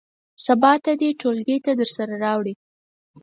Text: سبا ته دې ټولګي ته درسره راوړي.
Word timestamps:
سبا 0.45 0.73
ته 0.83 0.91
دې 1.01 1.09
ټولګي 1.21 1.57
ته 1.65 1.71
درسره 1.79 2.13
راوړي. 2.23 2.53